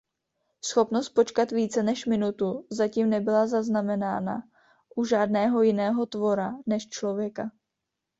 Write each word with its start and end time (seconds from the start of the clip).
Schopnost 0.65 1.09
počkat 1.13 1.51
více 1.51 1.83
než 1.83 2.05
minutu 2.05 2.65
zatím 2.69 3.09
nebyla 3.09 3.47
zaznamenána 3.47 4.43
u 4.95 5.05
žádného 5.05 5.61
jiného 5.61 6.05
tvora 6.05 6.53
než 6.65 6.89
člověka. 6.89 7.51